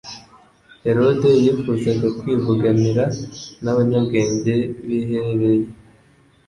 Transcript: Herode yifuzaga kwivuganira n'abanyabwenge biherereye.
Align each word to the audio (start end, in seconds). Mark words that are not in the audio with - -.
Herode 0.85 1.29
yifuzaga 1.43 2.07
kwivuganira 2.19 3.03
n'abanyabwenge 3.63 4.55
biherereye. 4.85 5.67